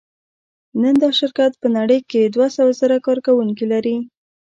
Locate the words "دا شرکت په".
1.03-1.67